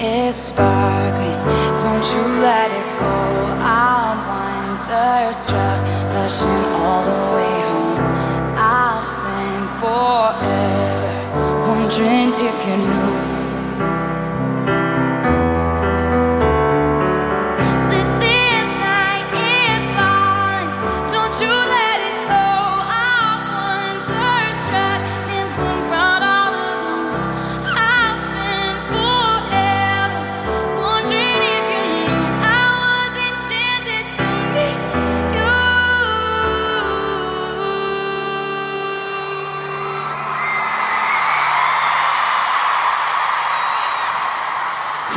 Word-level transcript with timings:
is 0.00 0.36
sparkling. 0.36 1.38
Don't 1.78 2.06
you 2.14 2.22
let 2.40 2.70
it 2.70 2.98
go. 2.98 3.16
I'm 3.60 4.18
wonderstruck, 4.28 5.80
rushing 6.14 6.64
all 6.80 7.02
the 7.04 7.20
way 7.34 7.54
home. 7.68 7.98
I'll 8.56 9.02
spend 9.02 9.68
forever 9.80 11.18
wondering 11.66 12.32
if 12.46 12.66
you 12.66 12.76
knew. 12.76 13.37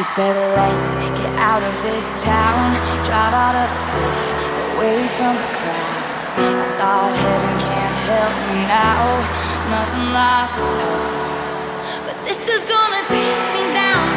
He 0.00 0.04
said, 0.04 0.34
Let's 0.56 0.96
get 0.96 1.28
out 1.36 1.62
of 1.62 1.82
this 1.82 2.24
town, 2.24 2.72
drive 3.04 3.34
out 3.36 3.54
of 3.54 3.68
the 3.68 3.82
city, 3.84 4.32
away 4.72 5.06
from 5.20 5.36
the 5.36 5.50
crowds. 5.60 6.28
I 6.40 6.64
thought 6.80 7.12
heaven 7.20 7.54
can't 7.60 7.98
help 8.08 8.32
me 8.48 8.64
now, 8.64 9.20
nothing 9.68 10.14
lasts 10.14 10.56
forever. 10.56 12.06
But 12.06 12.16
this 12.24 12.48
is 12.48 12.64
gonna 12.64 13.04
take 13.12 13.44
me 13.52 13.74
down. 13.74 14.09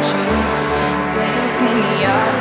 cheeks, 0.00 0.66
sexy 1.00 1.74
me 1.74 2.04
up. 2.04 2.31